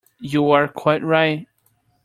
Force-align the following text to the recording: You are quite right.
You 0.19 0.49
are 0.49 0.67
quite 0.67 1.03
right. 1.03 1.47